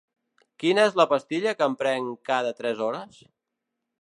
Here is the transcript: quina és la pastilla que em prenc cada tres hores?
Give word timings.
quina 0.63 0.85
és 0.91 0.97
la 1.01 1.05
pastilla 1.11 1.53
que 1.59 1.67
em 1.69 1.77
prenc 1.83 2.19
cada 2.31 2.55
tres 2.63 2.85
hores? 2.89 3.23